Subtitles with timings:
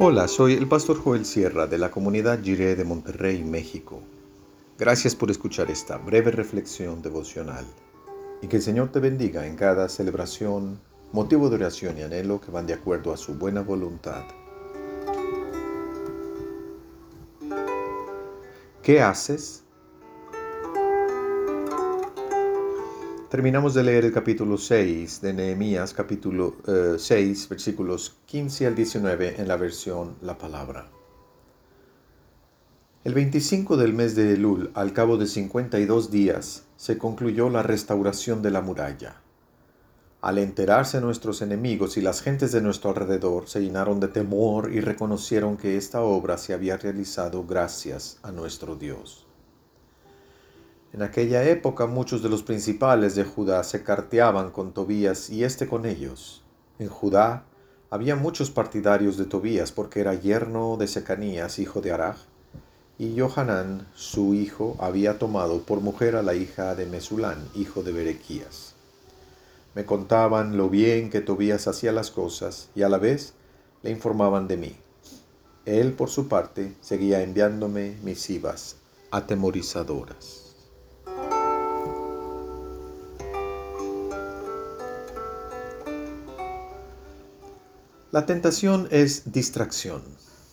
[0.00, 4.02] Hola, soy el pastor Joel Sierra de la comunidad Jiré de Monterrey, México.
[4.76, 7.64] Gracias por escuchar esta breve reflexión devocional
[8.42, 10.80] y que el Señor te bendiga en cada celebración,
[11.12, 14.24] motivo de oración y anhelo que van de acuerdo a su buena voluntad.
[18.82, 19.63] ¿Qué haces?
[23.34, 26.54] Terminamos de leer el capítulo 6 de Nehemías, capítulo
[26.96, 30.86] 6, eh, versículos 15 al 19 en la versión La Palabra.
[33.02, 38.40] El 25 del mes de Elul, al cabo de 52 días, se concluyó la restauración
[38.40, 39.16] de la muralla.
[40.20, 44.78] Al enterarse nuestros enemigos y las gentes de nuestro alrededor se llenaron de temor y
[44.78, 49.23] reconocieron que esta obra se había realizado gracias a nuestro Dios.
[50.94, 55.66] En aquella época muchos de los principales de Judá se carteaban con Tobías y éste
[55.66, 56.44] con ellos.
[56.78, 57.42] En Judá
[57.90, 62.18] había muchos partidarios de Tobías porque era yerno de Secanías, hijo de Araj,
[62.96, 67.90] y Johanán, su hijo, había tomado por mujer a la hija de Mesulán, hijo de
[67.90, 68.76] Berequías.
[69.74, 73.34] Me contaban lo bien que Tobías hacía las cosas y a la vez
[73.82, 74.76] le informaban de mí.
[75.64, 78.76] Él, por su parte, seguía enviándome misivas
[79.10, 80.43] atemorizadoras.
[88.14, 90.00] La tentación es distracción.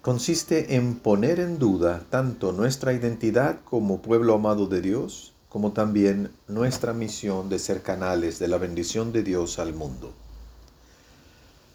[0.00, 6.30] Consiste en poner en duda tanto nuestra identidad como pueblo amado de Dios, como también
[6.48, 10.14] nuestra misión de ser canales de la bendición de Dios al mundo.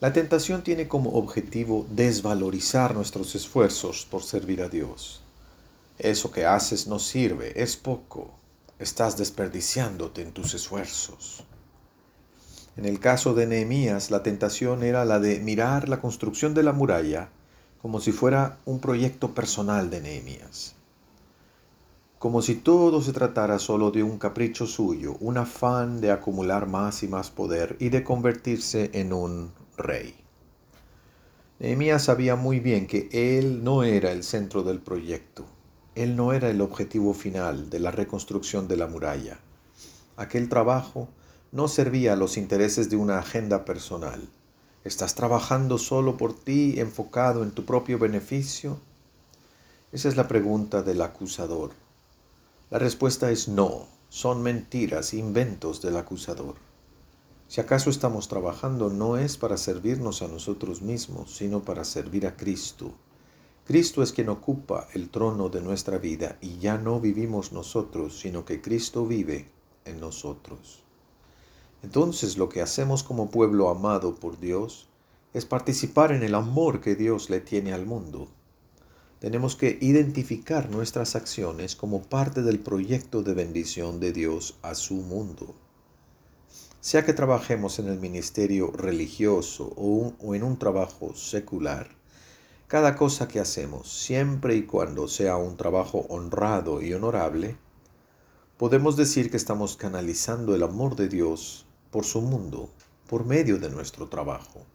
[0.00, 5.22] La tentación tiene como objetivo desvalorizar nuestros esfuerzos por servir a Dios.
[5.98, 8.34] Eso que haces no sirve, es poco,
[8.78, 11.44] estás desperdiciándote en tus esfuerzos.
[12.76, 16.72] En el caso de Nehemías, la tentación era la de mirar la construcción de la
[16.72, 17.28] muralla
[17.82, 20.76] como si fuera un proyecto personal de Nehemías.
[22.20, 27.02] Como si todo se tratara solo de un capricho suyo, un afán de acumular más
[27.02, 30.14] y más poder y de convertirse en un rey.
[31.58, 35.44] Nehemías sabía muy bien que él no era el centro del proyecto,
[35.96, 39.40] él no era el objetivo final de la reconstrucción de la muralla.
[40.16, 41.08] Aquel trabajo
[41.52, 44.26] no servía a los intereses de una agenda personal.
[44.84, 48.78] ¿Estás trabajando solo por ti, enfocado en tu propio beneficio?
[49.92, 51.72] Esa es la pregunta del acusador.
[52.70, 56.54] La respuesta es no, son mentiras, inventos del acusador.
[57.48, 62.34] Si acaso estamos trabajando no es para servirnos a nosotros mismos, sino para servir a
[62.34, 62.94] Cristo.
[63.66, 68.46] Cristo es quien ocupa el trono de nuestra vida y ya no vivimos nosotros, sino
[68.46, 69.50] que Cristo vive
[69.84, 70.81] en nosotros.
[71.82, 74.88] Entonces lo que hacemos como pueblo amado por Dios
[75.34, 78.28] es participar en el amor que Dios le tiene al mundo.
[79.18, 84.94] Tenemos que identificar nuestras acciones como parte del proyecto de bendición de Dios a su
[84.94, 85.54] mundo.
[86.80, 91.88] Sea que trabajemos en el ministerio religioso o, en un trabajo secular,
[92.66, 97.56] cada cosa que hacemos, siempre y cuando sea un trabajo honrado y honorable,
[98.56, 102.70] podemos decir que estamos canalizando el amor de Dios por su mundo,
[103.06, 104.66] por medio de nuestro trabajo.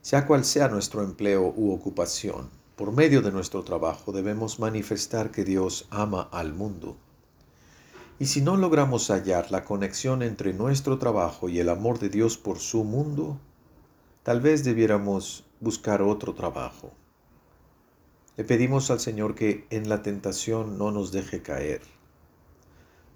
[0.00, 5.44] Sea cual sea nuestro empleo u ocupación, por medio de nuestro trabajo debemos manifestar que
[5.44, 6.96] Dios ama al mundo.
[8.18, 12.38] Y si no logramos hallar la conexión entre nuestro trabajo y el amor de Dios
[12.38, 13.38] por su mundo,
[14.22, 16.92] tal vez debiéramos buscar otro trabajo.
[18.36, 21.82] Le pedimos al Señor que en la tentación no nos deje caer.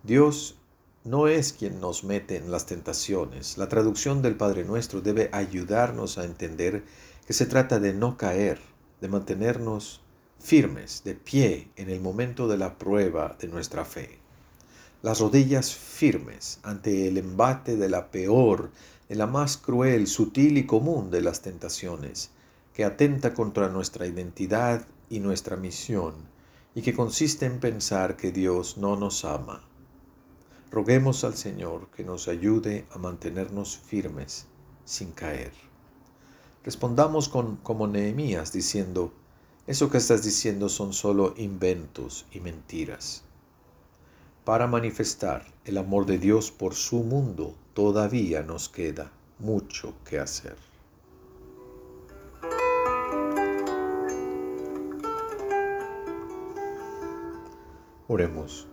[0.02, 0.57] Dios
[1.08, 3.56] no es quien nos mete en las tentaciones.
[3.56, 6.84] La traducción del Padre Nuestro debe ayudarnos a entender
[7.26, 8.60] que se trata de no caer,
[9.00, 10.02] de mantenernos
[10.38, 14.18] firmes, de pie en el momento de la prueba de nuestra fe.
[15.00, 18.70] Las rodillas firmes ante el embate de la peor,
[19.08, 22.32] de la más cruel, sutil y común de las tentaciones,
[22.74, 26.16] que atenta contra nuestra identidad y nuestra misión,
[26.74, 29.67] y que consiste en pensar que Dios no nos ama
[30.70, 34.46] Roguemos al Señor que nos ayude a mantenernos firmes
[34.84, 35.52] sin caer.
[36.62, 39.12] Respondamos como Nehemías diciendo,
[39.66, 43.22] eso que estás diciendo son solo inventos y mentiras.
[44.44, 50.56] Para manifestar el amor de Dios por su mundo todavía nos queda mucho que hacer.
[58.06, 58.66] Oremos.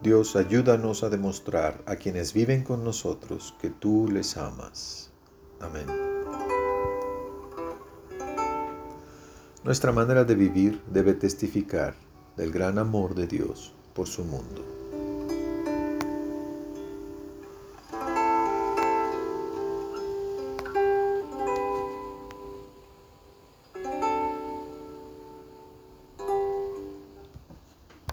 [0.00, 5.10] Dios, ayúdanos a demostrar a quienes viven con nosotros que tú les amas.
[5.60, 5.86] Amén.
[9.64, 11.94] Nuestra manera de vivir debe testificar
[12.36, 14.77] del gran amor de Dios por su mundo.